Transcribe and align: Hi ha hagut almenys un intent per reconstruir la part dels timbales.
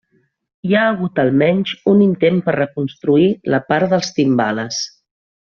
Hi 0.69 0.71
ha 0.77 0.85
hagut 0.93 1.21
almenys 1.23 1.73
un 1.93 2.01
intent 2.07 2.41
per 2.49 2.57
reconstruir 2.57 3.29
la 3.55 3.63
part 3.71 3.95
dels 3.95 4.13
timbales. 4.21 4.85